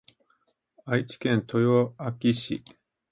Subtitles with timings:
[0.83, 1.59] 愛知県豊
[2.03, 2.63] 明市